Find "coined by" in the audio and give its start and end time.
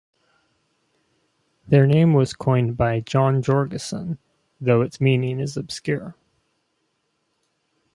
2.33-3.01